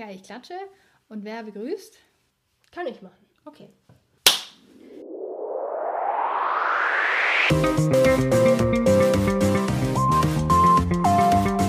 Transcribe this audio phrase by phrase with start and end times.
[0.00, 0.54] Okay, ich klatsche.
[1.08, 1.98] Und wer begrüßt?
[2.70, 3.16] Kann ich machen.
[3.44, 3.68] Okay.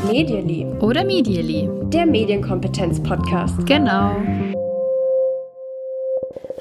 [0.05, 1.69] Medially, Oder Medially.
[1.89, 3.65] der Medienkompetenz-Podcast.
[3.65, 4.15] Genau.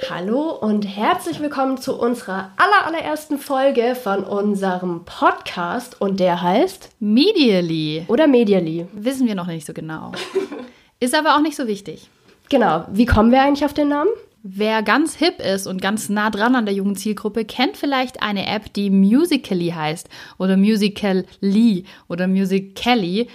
[0.09, 6.89] Hallo und herzlich willkommen zu unserer aller, allerersten Folge von unserem Podcast und der heißt
[6.98, 8.07] Medially.
[8.09, 8.87] oder Medially.
[8.95, 10.12] Wissen wir noch nicht so genau.
[11.00, 12.08] Ist aber auch nicht so wichtig.
[12.48, 14.11] Genau, wie kommen wir eigentlich auf den Namen?
[14.43, 18.72] Wer ganz hip ist und ganz nah dran an der Jugendzielgruppe, kennt vielleicht eine App,
[18.72, 20.08] die Musically heißt
[20.39, 23.29] oder Musically oder Musically.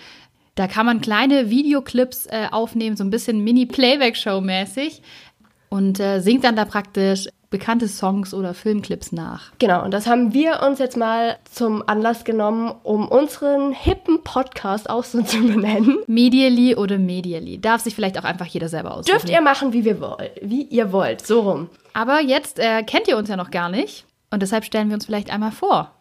[0.55, 5.01] Da kann man kleine Videoclips äh, aufnehmen, so ein bisschen Mini-Playback-Show-mäßig
[5.69, 9.51] und äh, singt dann da praktisch bekannte Songs oder Filmclips nach.
[9.59, 14.89] Genau, und das haben wir uns jetzt mal zum Anlass genommen, um unseren hippen Podcast
[14.89, 15.99] auch so zu benennen.
[16.07, 17.61] Medially oder Medially.
[17.61, 19.11] Darf sich vielleicht auch einfach jeder selber aussuchen.
[19.11, 21.69] Dürft ihr machen, wie, wir woll wie ihr wollt, so rum.
[21.93, 25.05] Aber jetzt äh, kennt ihr uns ja noch gar nicht und deshalb stellen wir uns
[25.05, 25.91] vielleicht einmal vor.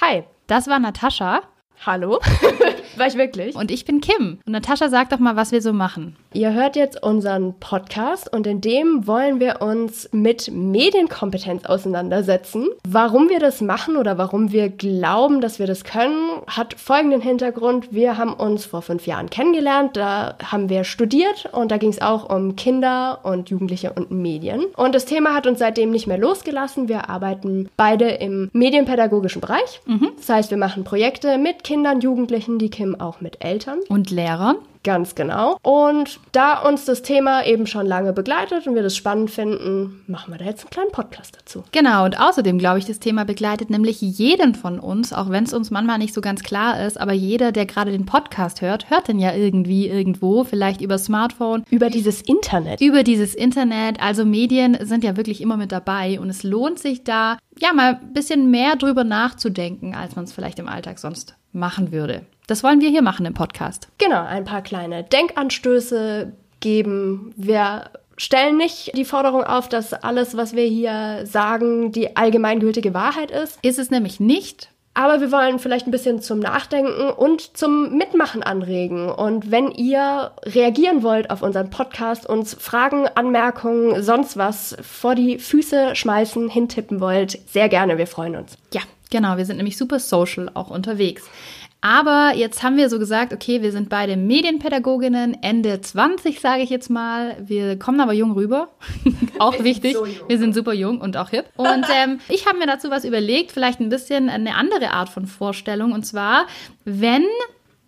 [0.00, 1.40] Hi, Das war Natascha
[1.86, 2.20] hallo,
[2.96, 3.54] war ich wirklich?
[3.56, 4.38] und ich bin Kim.
[4.46, 6.16] Und Natascha sagt doch mal, was wir so machen.
[6.32, 12.68] Ihr hört jetzt unseren Podcast und in dem wollen wir uns mit Medienkompetenz auseinandersetzen.
[12.86, 17.88] Warum wir das machen oder warum wir glauben, dass wir das können, hat folgenden Hintergrund.
[17.92, 22.00] Wir haben uns vor fünf Jahren kennengelernt, da haben wir studiert und da ging es
[22.00, 24.64] auch um Kinder und Jugendliche und Medien.
[24.76, 26.88] Und das Thema hat uns seitdem nicht mehr losgelassen.
[26.88, 29.80] Wir arbeiten beide im medienpädagogischen Bereich.
[30.16, 33.80] Das heißt, wir machen Projekte mit Kindern, Jugendlichen, die Kim auch mit Eltern.
[33.88, 34.54] Und Lehrern.
[34.84, 35.58] Ganz genau.
[35.62, 40.32] Und da uns das Thema eben schon lange begleitet und wir das spannend finden, machen
[40.32, 41.64] wir da jetzt einen kleinen Podcast dazu.
[41.72, 45.52] Genau, und außerdem glaube ich, das Thema begleitet nämlich jeden von uns, auch wenn es
[45.52, 49.08] uns manchmal nicht so ganz klar ist, aber jeder, der gerade den Podcast hört, hört
[49.08, 52.80] den ja irgendwie irgendwo, vielleicht über Smartphone, Über dieses Internet.
[52.80, 54.00] über dieses Internet.
[54.00, 57.98] Also Medien sind ja wirklich immer mit dabei und es lohnt sich da, ja, mal
[58.00, 62.24] ein bisschen mehr drüber nachzudenken, als man es vielleicht im Alltag sonst machen würde.
[62.48, 63.88] Das wollen wir hier machen im Podcast.
[63.98, 67.32] Genau, ein paar kleine Denkanstöße geben.
[67.36, 73.30] Wir stellen nicht die Forderung auf, dass alles, was wir hier sagen, die allgemeingültige Wahrheit
[73.30, 73.58] ist.
[73.62, 78.42] Ist es nämlich nicht, Aber wir wollen vielleicht ein bisschen zum Nachdenken und zum Mitmachen
[78.42, 79.08] anregen.
[79.08, 85.38] Und wenn ihr reagieren wollt auf unseren Podcast, uns Fragen, Anmerkungen, sonst was vor die
[85.38, 87.96] Füße schmeißen, hintippen wollt, sehr gerne.
[87.96, 88.58] Wir freuen uns.
[88.74, 89.36] Ja, genau.
[89.36, 91.30] Wir sind nämlich super social auch unterwegs.
[91.80, 96.70] Aber jetzt haben wir so gesagt, okay, wir sind beide Medienpädagoginnen, Ende 20, sage ich
[96.70, 97.36] jetzt mal.
[97.40, 98.70] Wir kommen aber jung rüber.
[99.38, 99.94] auch wichtig.
[99.94, 100.06] so.
[100.26, 101.46] Wir sind super jung und auch hip.
[101.56, 105.26] Und ähm, ich habe mir dazu was überlegt, vielleicht ein bisschen eine andere Art von
[105.26, 105.92] Vorstellung.
[105.92, 106.46] Und zwar,
[106.84, 107.24] wenn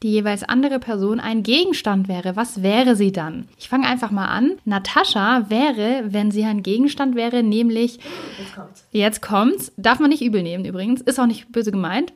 [0.03, 3.49] die jeweils andere Person ein Gegenstand wäre, was wäre sie dann?
[3.59, 4.53] Ich fange einfach mal an.
[4.65, 7.99] Natascha wäre, wenn sie ein Gegenstand wäre, nämlich
[8.39, 8.89] Jetzt kommt's.
[8.93, 9.73] Jetzt kommt's.
[9.77, 11.03] Darf man nicht übel nehmen übrigens.
[11.03, 12.13] Ist auch nicht böse gemeint.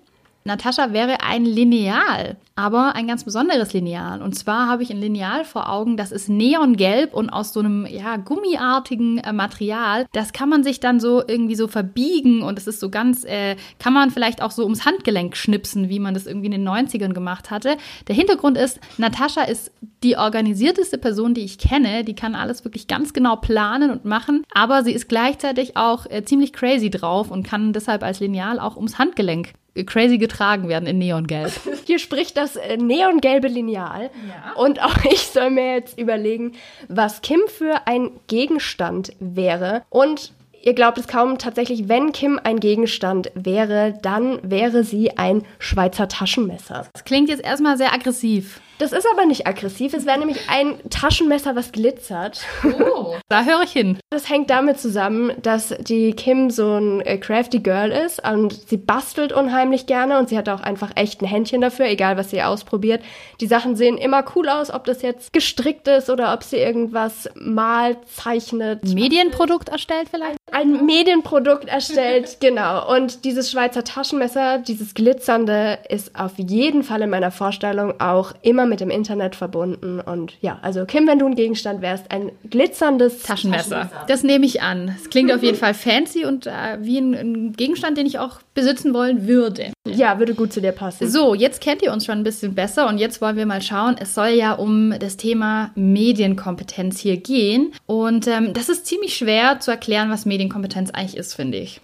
[0.46, 4.20] Natascha wäre ein Lineal, aber ein ganz besonderes Lineal.
[4.20, 7.86] Und zwar habe ich ein Lineal vor Augen, das ist neongelb und aus so einem
[7.86, 10.04] ja, gummiartigen äh, Material.
[10.12, 13.56] Das kann man sich dann so irgendwie so verbiegen und es ist so ganz, äh,
[13.78, 17.14] kann man vielleicht auch so ums Handgelenk schnipsen, wie man das irgendwie in den 90ern
[17.14, 17.78] gemacht hatte.
[18.08, 19.72] Der Hintergrund ist, Natascha ist
[20.02, 22.04] die organisierteste Person, die ich kenne.
[22.04, 26.22] Die kann alles wirklich ganz genau planen und machen, aber sie ist gleichzeitig auch äh,
[26.22, 30.98] ziemlich crazy drauf und kann deshalb als Lineal auch ums Handgelenk crazy getragen werden in
[30.98, 31.52] Neongelb.
[31.86, 34.10] Hier spricht das äh, neongelbe Lineal.
[34.28, 34.52] Ja.
[34.54, 36.52] Und auch ich soll mir jetzt überlegen,
[36.88, 39.82] was Kim für ein Gegenstand wäre.
[39.90, 45.42] Und ihr glaubt es kaum, tatsächlich, wenn Kim ein Gegenstand wäre, dann wäre sie ein
[45.58, 46.86] Schweizer Taschenmesser.
[46.92, 48.60] Das klingt jetzt erstmal sehr aggressiv.
[48.78, 49.94] Das ist aber nicht aggressiv.
[49.94, 52.40] Es wäre nämlich ein Taschenmesser, was glitzert.
[52.64, 53.16] Oh.
[53.28, 53.98] Da höre ich hin.
[54.10, 58.76] Das hängt damit zusammen, dass die Kim so ein äh, crafty Girl ist und sie
[58.76, 62.42] bastelt unheimlich gerne und sie hat auch einfach echt ein Händchen dafür, egal was sie
[62.42, 63.02] ausprobiert.
[63.40, 67.28] Die Sachen sehen immer cool aus, ob das jetzt gestrickt ist oder ob sie irgendwas
[67.34, 68.84] malt, zeichnet.
[68.84, 70.38] Medienprodukt erstellt vielleicht?
[70.52, 72.94] Ein Medienprodukt erstellt, genau.
[72.94, 78.63] Und dieses Schweizer Taschenmesser, dieses glitzernde, ist auf jeden Fall in meiner Vorstellung auch immer
[78.66, 80.00] mit dem Internet verbunden.
[80.00, 83.90] Und ja, also Kim, wenn du ein Gegenstand wärst, ein glitzerndes Taschenmesser.
[84.08, 84.94] Das nehme ich an.
[84.96, 88.40] Es klingt auf jeden Fall fancy und äh, wie ein, ein Gegenstand, den ich auch
[88.54, 89.72] besitzen wollen würde.
[89.86, 91.08] Ja, würde gut zu dir passen.
[91.08, 93.96] So, jetzt kennt ihr uns schon ein bisschen besser und jetzt wollen wir mal schauen.
[93.98, 97.72] Es soll ja um das Thema Medienkompetenz hier gehen.
[97.86, 101.80] Und ähm, das ist ziemlich schwer zu erklären, was Medienkompetenz eigentlich ist, finde ich.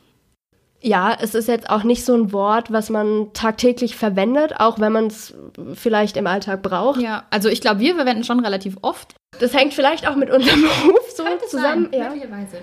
[0.83, 4.93] Ja, es ist jetzt auch nicht so ein Wort, was man tagtäglich verwendet, auch wenn
[4.93, 5.35] man es
[5.75, 7.01] vielleicht im Alltag braucht.
[7.01, 9.15] Ja, also ich glaube, wir verwenden schon relativ oft.
[9.41, 11.89] Das hängt vielleicht auch mit unserem Beruf so zusammen.
[11.93, 12.13] Sein, ja.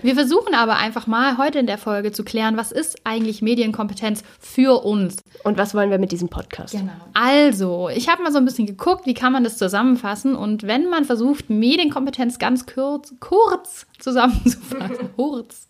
[0.01, 4.23] Wir versuchen aber einfach mal heute in der Folge zu klären, was ist eigentlich Medienkompetenz
[4.39, 5.17] für uns?
[5.43, 6.73] Und was wollen wir mit diesem Podcast?
[6.73, 6.91] Genau.
[7.13, 10.35] Also, ich habe mal so ein bisschen geguckt, wie kann man das zusammenfassen.
[10.35, 15.67] Und wenn man versucht, Medienkompetenz ganz kurz, kurz zusammenzufassen, kurz,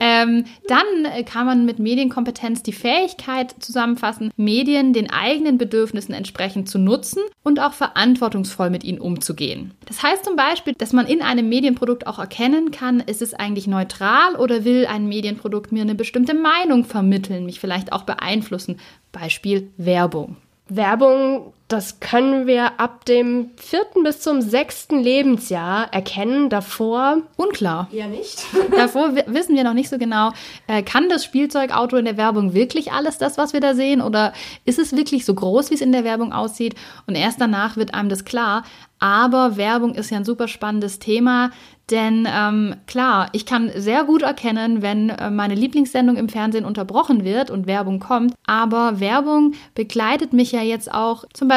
[0.00, 6.78] ähm, dann kann man mit Medienkompetenz die Fähigkeit zusammenfassen, Medien den eigenen Bedürfnissen entsprechend zu
[6.78, 9.72] nutzen und auch verantwortungsvoll mit ihnen umzugehen.
[9.86, 13.66] Das heißt zum Beispiel, dass man in einem Medienprodukt auch erkennen kann, ist es eigentlich
[13.66, 18.80] neutral oder will ein Medienprodukt mir eine bestimmte Meinung vermitteln, mich vielleicht auch beeinflussen.
[19.12, 20.36] Beispiel Werbung.
[20.66, 26.50] Werbung, das können wir ab dem vierten bis zum sechsten Lebensjahr erkennen.
[26.50, 27.22] Davor.
[27.36, 27.88] Unklar.
[27.90, 28.44] Ja, nicht.
[28.76, 30.30] Davor wissen wir noch nicht so genau,
[30.66, 34.02] äh, kann das Spielzeugauto in der Werbung wirklich alles das, was wir da sehen?
[34.02, 34.34] Oder
[34.66, 36.74] ist es wirklich so groß, wie es in der Werbung aussieht?
[37.06, 38.64] Und erst danach wird einem das klar.
[38.98, 41.50] Aber Werbung ist ja ein super spannendes Thema.
[41.90, 47.24] Denn ähm, klar, ich kann sehr gut erkennen, wenn äh, meine Lieblingssendung im Fernsehen unterbrochen
[47.24, 48.32] wird und Werbung kommt.
[48.46, 51.53] Aber Werbung begleitet mich ja jetzt auch zum Beispiel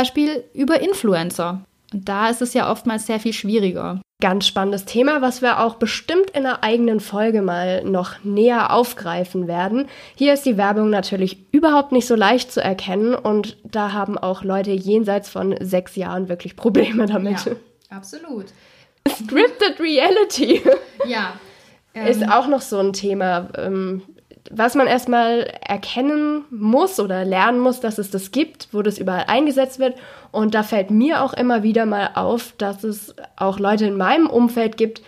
[0.53, 1.61] über Influencer.
[1.94, 4.01] Und da ist es ja oftmals sehr viel schwieriger.
[4.19, 9.47] Ganz spannendes Thema, was wir auch bestimmt in einer eigenen Folge mal noch näher aufgreifen
[9.47, 9.88] werden.
[10.15, 14.44] Hier ist die Werbung natürlich überhaupt nicht so leicht zu erkennen und da haben auch
[14.44, 17.45] Leute jenseits von sechs Jahren wirklich Probleme damit.
[17.45, 17.51] Ja,
[17.95, 18.47] absolut.
[19.07, 20.61] Scripted Reality.
[21.05, 21.33] Ja.
[21.94, 24.01] Ähm, ist auch noch so ein Thema, ähm,
[24.51, 29.25] was man erstmal erkennen muss oder lernen muss, dass es das gibt, wo das überall
[29.27, 29.95] eingesetzt wird.
[30.31, 34.27] Und da fällt mir auch immer wieder mal auf, dass es auch Leute in meinem
[34.27, 35.01] Umfeld gibt,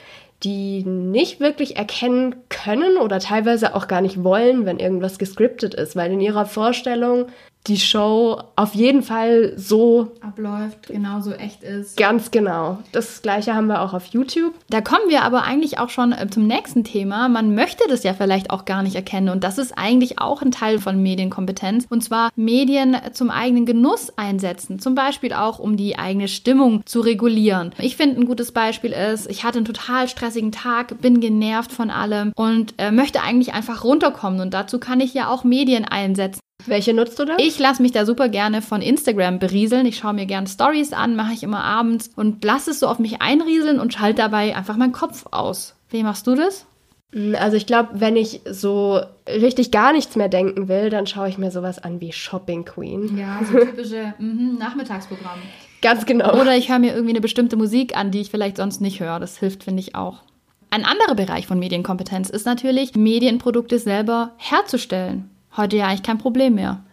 [0.44, 5.96] die nicht wirklich erkennen können oder teilweise auch gar nicht wollen, wenn irgendwas gescriptet ist,
[5.96, 7.28] weil in ihrer Vorstellung
[7.68, 11.98] die Show auf jeden Fall so abläuft, genauso echt ist.
[11.98, 12.80] Ganz genau.
[12.94, 14.54] Das gleiche haben wir auch auf YouTube.
[14.70, 17.30] Da kommen wir aber eigentlich auch schon äh, zum nächsten Thema.
[17.30, 20.52] Man möchte das ja vielleicht auch gar nicht erkennen und das ist eigentlich auch ein
[20.52, 25.98] Teil von Medienkompetenz und zwar Medien zum eigenen Genuss einsetzen, zum Beispiel auch um die
[25.98, 27.72] eigene Stimmung zu regulieren.
[27.78, 31.92] Ich finde ein gutes Beispiel ist, ich hatte einen total stressigen Tag, bin genervt von
[31.92, 36.40] allem und äh, möchte eigentlich einfach runterkommen und dazu kann ich ja auch Medien einsetzen.
[36.66, 37.36] Welche nutzt du da?
[37.38, 39.86] Ich lasse mich da super gerne von Instagram berieseln.
[39.86, 43.00] Ich schaue mir gerne Stories an, mache ich immer abends und lasse es so auf
[43.00, 45.76] mich einrieseln und schalte dabei einfach meinen Kopf aus.
[45.90, 46.66] Wie machst du das?
[47.14, 51.30] Mm, also ich glaube, wenn ich so richtig gar nichts mehr denken will, dann schaue
[51.30, 53.18] ich mir sowas an wie Shopping Queen.
[53.18, 55.40] Ja, so typische mm, Nachmittagsprogramm.
[55.82, 56.40] Ganz genau.
[56.40, 59.22] Oder ich höre mir irgendwie eine bestimmte Musik an, die ich vielleicht sonst nicht höre.
[59.22, 60.24] Das hilft, finde ich auch.
[60.72, 66.56] Ein anderer Bereich von Medienkompetenz ist natürlich, Medienprodukte selber herzustellen heute ja eigentlich kein Problem
[66.56, 66.84] mehr.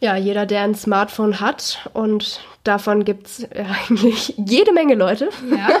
[0.00, 5.68] Ja, jeder, der ein Smartphone hat, und davon gibt es eigentlich jede Menge Leute, ja.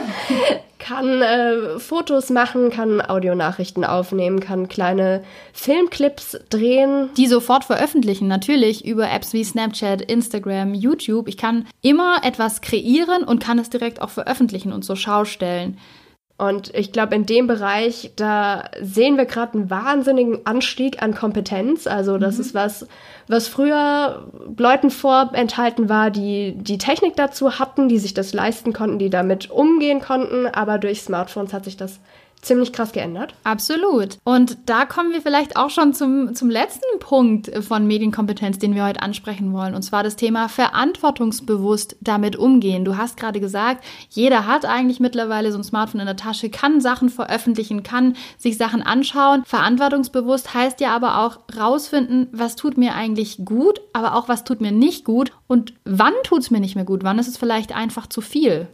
[0.78, 7.10] kann äh, Fotos machen, kann Audionachrichten aufnehmen, kann kleine Filmclips drehen.
[7.16, 11.28] Die sofort veröffentlichen, natürlich über Apps wie Snapchat, Instagram, YouTube.
[11.28, 15.78] Ich kann immer etwas kreieren und kann es direkt auch veröffentlichen und zur Schau stellen.
[16.42, 21.86] Und ich glaube, in dem Bereich, da sehen wir gerade einen wahnsinnigen Anstieg an Kompetenz.
[21.86, 22.40] Also das mhm.
[22.40, 22.88] ist was,
[23.28, 28.98] was früher Leuten vorenthalten war, die die Technik dazu hatten, die sich das leisten konnten,
[28.98, 30.48] die damit umgehen konnten.
[30.48, 32.00] Aber durch Smartphones hat sich das
[32.42, 33.34] ziemlich krass geändert.
[33.44, 34.18] Absolut.
[34.24, 38.84] Und da kommen wir vielleicht auch schon zum, zum letzten Punkt von Medienkompetenz, den wir
[38.84, 39.74] heute ansprechen wollen.
[39.74, 42.84] Und zwar das Thema verantwortungsbewusst damit umgehen.
[42.84, 46.80] Du hast gerade gesagt, jeder hat eigentlich mittlerweile so ein Smartphone in der Tasche, kann
[46.80, 49.44] Sachen veröffentlichen, kann sich Sachen anschauen.
[49.46, 54.60] Verantwortungsbewusst heißt ja aber auch rausfinden, was tut mir eigentlich gut, aber auch was tut
[54.60, 57.72] mir nicht gut und wann tut es mir nicht mehr gut, wann ist es vielleicht
[57.74, 58.66] einfach zu viel.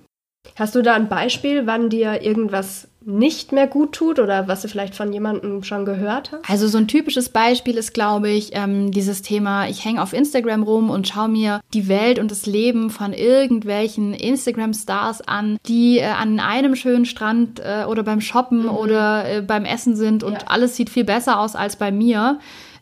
[0.57, 4.69] Hast du da ein Beispiel, wann dir irgendwas nicht mehr gut tut oder was du
[4.69, 6.51] vielleicht von jemandem schon gehört hast?
[6.51, 10.63] Also so ein typisches Beispiel ist, glaube ich, ähm, dieses Thema, ich hänge auf Instagram
[10.63, 16.07] rum und schaue mir die Welt und das Leben von irgendwelchen Instagram-Stars an, die äh,
[16.07, 18.71] an einem schönen Strand äh, oder beim Shoppen mhm.
[18.71, 20.39] oder äh, beim Essen sind und ja.
[20.47, 22.41] alles sieht viel besser aus als bei mir.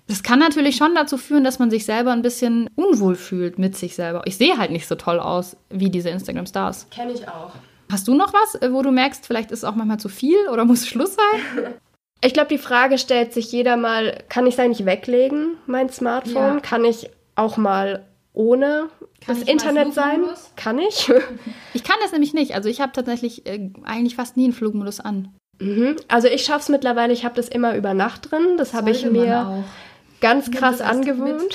[0.09, 3.77] Das kann natürlich schon dazu führen, dass man sich selber ein bisschen unwohl fühlt mit
[3.77, 4.23] sich selber.
[4.25, 6.89] Ich sehe halt nicht so toll aus wie diese Instagram-Stars.
[6.91, 7.53] Kenne ich auch.
[7.91, 10.49] Hast du noch was, äh, wo du merkst, vielleicht ist es auch manchmal zu viel
[10.53, 11.75] oder muss Schluss sein?
[12.25, 16.55] Ich glaube, die Frage stellt sich jeder mal, kann ich es eigentlich weglegen, mein Smartphone?
[16.55, 16.61] Ja.
[16.61, 18.89] Kann ich auch mal ohne
[19.25, 20.25] kann das Internet sein?
[20.57, 21.13] Kann ich?
[21.75, 22.55] ich kann das nämlich nicht.
[22.55, 25.35] Also ich habe tatsächlich äh, eigentlich fast nie einen Flugmodus an.
[25.61, 25.97] Mhm.
[26.09, 28.57] Also ich schaffe es mittlerweile, ich habe das immer über Nacht drin.
[28.57, 29.65] Das habe ich mir
[30.21, 31.55] ganz krass angewöhnt.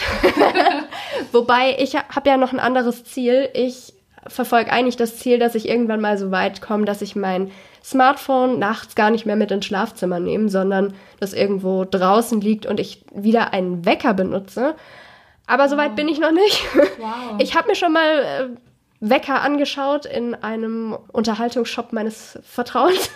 [1.31, 3.49] Wobei ich habe ja noch ein anderes Ziel.
[3.53, 3.93] Ich
[4.27, 7.51] verfolge eigentlich das Ziel, dass ich irgendwann mal so weit komme, dass ich mein
[7.83, 12.79] Smartphone nachts gar nicht mehr mit ins Schlafzimmer nehme, sondern das irgendwo draußen liegt und
[12.79, 14.75] ich wieder einen Wecker benutze.
[15.47, 16.63] Aber so weit bin ich noch nicht.
[16.99, 17.39] Wow.
[17.39, 18.47] Ich habe mir schon mal äh,
[19.01, 23.09] Wecker angeschaut in einem Unterhaltungsshop meines Vertrauens.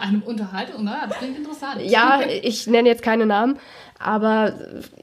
[0.00, 0.96] Eine Unterhaltung, ne?
[1.08, 1.82] Das klingt interessant.
[1.82, 3.58] ja, ich nenne jetzt keine Namen,
[4.02, 4.54] aber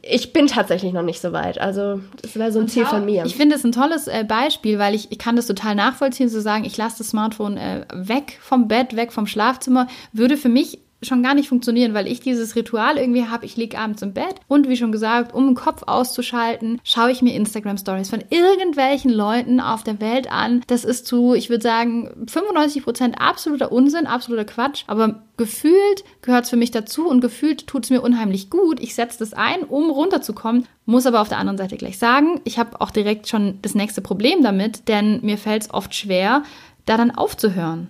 [0.02, 1.62] ich bin tatsächlich noch nicht so weit.
[1.62, 3.26] Also das wäre so ein Ziel von mir.
[3.26, 6.42] Ich finde es ein tolles äh, Beispiel, weil ich, ich kann das total nachvollziehen, zu
[6.42, 10.80] sagen, ich lasse das Smartphone äh, weg vom Bett, weg vom Schlafzimmer, würde für mich
[11.02, 14.36] schon gar nicht funktionieren, weil ich dieses Ritual irgendwie habe, ich liege abends im Bett
[14.48, 19.12] und wie schon gesagt, um den Kopf auszuschalten, schaue ich mir Instagram Stories von irgendwelchen
[19.12, 20.64] Leuten auf der Welt an.
[20.68, 26.46] Das ist zu, ich würde sagen, 95 Prozent absoluter Unsinn, absoluter Quatsch, aber gefühlt gehört
[26.46, 28.80] es für mich dazu und gefühlt tut es mir unheimlich gut.
[28.80, 32.58] Ich setze das ein, um runterzukommen, muss aber auf der anderen Seite gleich sagen, ich
[32.58, 36.44] habe auch direkt schon das nächste Problem damit, denn mir fällt es oft schwer,
[36.88, 37.90] da dann aufzuhören.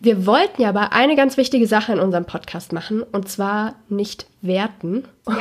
[0.00, 4.26] Wir wollten ja aber eine ganz wichtige Sache in unserem Podcast machen und zwar nicht
[4.40, 5.04] werten.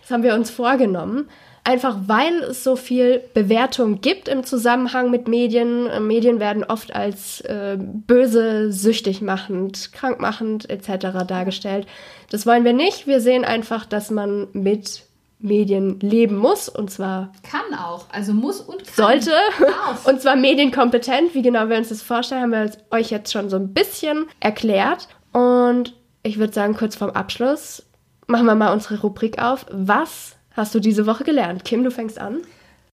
[0.00, 1.28] Das haben wir uns vorgenommen.
[1.62, 6.06] Einfach weil es so viel Bewertung gibt im Zusammenhang mit Medien.
[6.06, 11.26] Medien werden oft als äh, böse, süchtig machend, krankmachend etc.
[11.26, 11.86] dargestellt.
[12.30, 13.06] Das wollen wir nicht.
[13.06, 15.04] Wir sehen einfach, dass man mit
[15.40, 18.94] Medien leben muss und zwar Kann auch, also muss und kann.
[18.94, 19.32] sollte.
[19.58, 20.06] Darf.
[20.06, 21.34] Und zwar medienkompetent.
[21.34, 25.08] Wie genau wir uns das vorstellen, haben wir euch jetzt schon so ein bisschen erklärt.
[25.32, 27.82] Und ich würde sagen, kurz vorm Abschluss
[28.26, 29.66] machen wir mal unsere Rubrik auf.
[29.70, 31.64] Was hast du diese Woche gelernt?
[31.64, 32.38] Kim, du fängst an.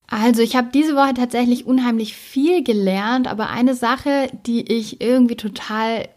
[0.10, 5.36] Also ich habe diese Woche tatsächlich unheimlich viel gelernt, aber eine Sache, die ich irgendwie
[5.36, 6.08] total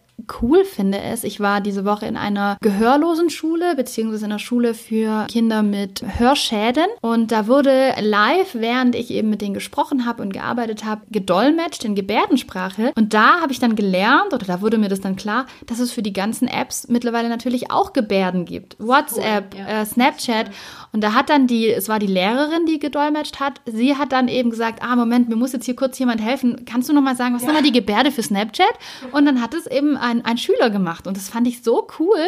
[0.41, 4.75] cool finde, ist, ich war diese Woche in einer gehörlosen Schule, beziehungsweise in einer Schule
[4.75, 6.87] für Kinder mit Hörschäden.
[7.01, 11.85] Und da wurde live, während ich eben mit denen gesprochen habe und gearbeitet habe, gedolmetscht
[11.85, 12.93] in Gebärdensprache.
[12.97, 15.93] Und da habe ich dann gelernt, oder da wurde mir das dann klar, dass es
[15.93, 18.77] für die ganzen Apps mittlerweile natürlich auch Gebärden gibt.
[18.79, 19.83] WhatsApp, Cool, ja.
[19.83, 20.51] äh, Snapchat.
[20.93, 24.29] Und da hat dann die, es war die Lehrerin, die gedolmetscht hat, sie hat dann
[24.29, 26.65] eben gesagt, ah, Moment, mir muss jetzt hier kurz jemand helfen.
[26.65, 28.75] Kannst du nochmal sagen, was ist nochmal die Gebärde für Snapchat?
[29.13, 31.07] Und dann hat es eben ein, ein Schüler gemacht.
[31.07, 32.19] Und das fand ich so cool.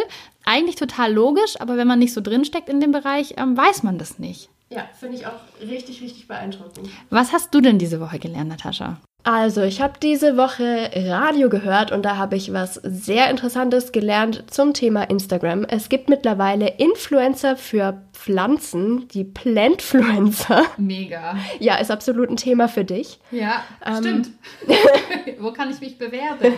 [0.44, 3.98] Eigentlich total logisch, aber wenn man nicht so drinsteckt in dem Bereich, ähm, weiß man
[3.98, 4.48] das nicht.
[4.70, 6.88] Ja, finde ich auch richtig, richtig beeindruckend.
[7.10, 8.98] Was hast du denn diese Woche gelernt, Natascha?
[9.24, 14.44] Also, ich habe diese Woche Radio gehört und da habe ich was sehr Interessantes gelernt
[14.50, 15.64] zum Thema Instagram.
[15.64, 20.64] Es gibt mittlerweile Influencer für Pflanzen, die Plantfluencer.
[20.76, 21.36] Mega.
[21.60, 23.20] Ja, ist absolut ein Thema für dich.
[23.30, 24.30] Ja, Ähm, stimmt.
[25.38, 26.54] Wo kann ich mich bewerben?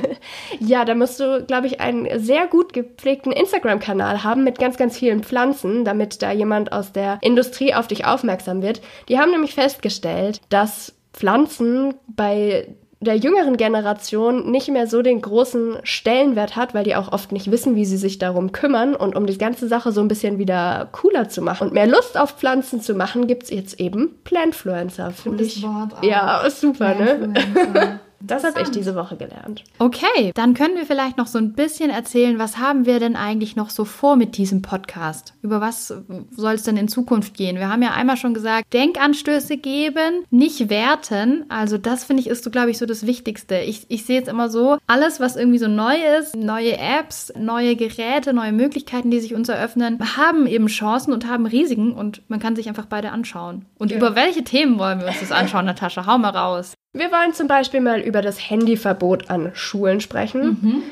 [0.59, 4.99] Ja, da musst du, glaube ich, einen sehr gut gepflegten Instagram-Kanal haben mit ganz, ganz
[4.99, 8.81] vielen Pflanzen, damit da jemand aus der Industrie auf dich aufmerksam wird.
[9.09, 12.69] Die haben nämlich festgestellt, dass Pflanzen bei
[13.01, 17.51] der jüngeren Generation nicht mehr so den großen Stellenwert hat, weil die auch oft nicht
[17.51, 18.95] wissen, wie sie sich darum kümmern.
[18.97, 22.19] Und um die ganze Sache so ein bisschen wieder cooler zu machen und mehr Lust
[22.19, 25.11] auf Pflanzen zu machen, gibt's jetzt eben Plantfluencer.
[25.11, 25.63] Finde ich.
[25.63, 26.03] Wort auch.
[26.03, 27.35] Ja, super, ne?
[28.27, 29.65] Das habe ich diese Woche gelernt.
[29.79, 33.57] Okay, dann können wir vielleicht noch so ein bisschen erzählen, was haben wir denn eigentlich
[33.57, 35.35] noch so vor mit diesem Podcast?
[35.43, 35.93] Über was
[36.31, 37.57] soll es denn in Zukunft gehen?
[37.57, 41.45] Wir haben ja einmal schon gesagt, Denkanstöße geben, nicht werten.
[41.49, 43.59] Also das finde ich ist so, glaube ich, so das Wichtigste.
[43.59, 47.77] Ich, ich sehe jetzt immer so, alles, was irgendwie so neu ist, neue Apps, neue
[47.77, 52.41] Geräte, neue Möglichkeiten, die sich uns eröffnen, haben eben Chancen und haben Risiken und man
[52.41, 53.67] kann sich einfach beide anschauen.
[53.79, 53.99] Und Ja.
[53.99, 56.07] über welche Themen wollen wir uns das anschauen, Natascha?
[56.07, 56.75] Hau mal raus.
[56.95, 60.85] Wir wollen zum Beispiel mal über das Handyverbot an Schulen sprechen.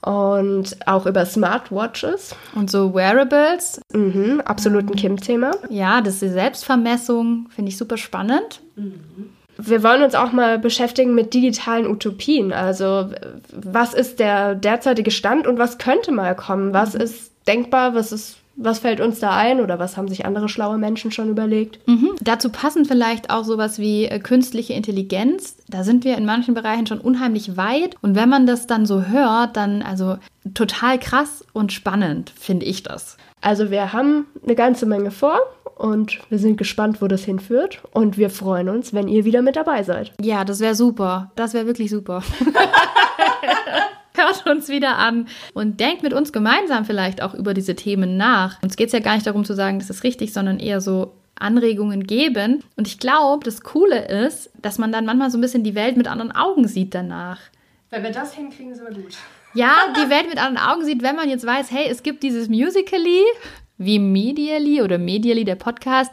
[0.00, 2.34] Und auch über Smartwatches.
[2.54, 5.52] Und so Wearables, Mhm, absolut ein Kim-Thema.
[5.70, 8.60] Ja, das ist die Selbstvermessung, finde ich super spannend.
[9.56, 12.52] Wir wollen uns auch mal beschäftigen mit digitalen Utopien.
[12.52, 13.10] Also,
[13.52, 16.74] was ist der derzeitige Stand und was könnte mal kommen?
[16.74, 17.94] Was ist denkbar?
[17.94, 19.60] Was ist, was fällt uns da ein?
[19.60, 21.86] Oder was haben sich andere schlaue Menschen schon überlegt?
[21.88, 22.10] Mhm.
[22.20, 25.56] Dazu passen vielleicht auch sowas wie äh, künstliche Intelligenz.
[25.68, 27.96] Da sind wir in manchen Bereichen schon unheimlich weit.
[28.02, 30.18] Und wenn man das dann so hört, dann also
[30.54, 33.16] total krass und spannend, finde ich das.
[33.40, 35.38] Also, wir haben eine ganze Menge vor
[35.76, 37.82] und wir sind gespannt, wo das hinführt.
[37.92, 40.12] Und wir freuen uns, wenn ihr wieder mit dabei seid.
[40.20, 41.30] Ja, das wäre super.
[41.36, 42.22] Das wäre wirklich super.
[44.16, 48.62] Hört uns wieder an und denkt mit uns gemeinsam vielleicht auch über diese Themen nach.
[48.62, 51.14] Uns geht es ja gar nicht darum zu sagen, das ist richtig, sondern eher so
[51.34, 52.62] Anregungen geben.
[52.76, 55.96] Und ich glaube, das Coole ist, dass man dann manchmal so ein bisschen die Welt
[55.96, 57.40] mit anderen Augen sieht danach.
[57.90, 59.16] Wenn wir das hinkriegen, sind wir gut.
[59.52, 62.48] Ja, die Welt mit anderen Augen sieht, wenn man jetzt weiß, hey, es gibt dieses
[62.48, 63.22] Musically
[63.76, 66.12] wie Medially oder Medially, der Podcast.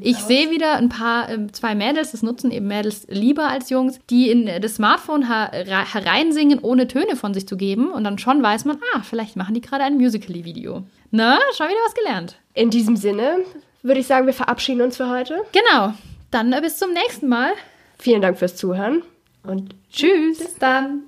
[0.00, 4.00] Ich sehe wieder ein paar, äh, zwei Mädels, das nutzen eben Mädels lieber als Jungs,
[4.08, 7.90] die in das Smartphone hereinsingen, ohne Töne von sich zu geben.
[7.90, 10.84] Und dann schon weiß man, ah, vielleicht machen die gerade ein Musical.ly-Video.
[11.10, 12.36] Na, schon wieder was gelernt.
[12.54, 13.38] In diesem Sinne
[13.82, 15.42] würde ich sagen, wir verabschieden uns für heute.
[15.52, 15.94] Genau.
[16.30, 17.52] Dann äh, bis zum nächsten Mal.
[17.98, 19.02] Vielen Dank fürs Zuhören
[19.44, 20.38] und tschüss.
[20.38, 21.02] Bis dann.